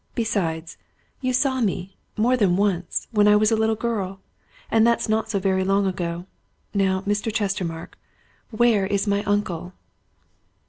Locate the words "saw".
1.31-1.61